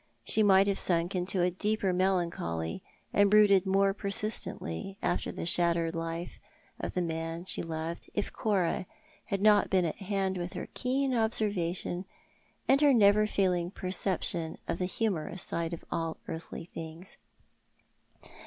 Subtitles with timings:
[0.23, 2.81] She might have sunk into a deeper melancholy
[3.13, 6.39] and brooded more pcr.sistently over the shattered life
[6.79, 8.87] of the man she loved if Cora
[9.25, 12.05] had not been at hand with her keen observation
[12.67, 17.17] and her never failing perception of the humorous side of all earthly things.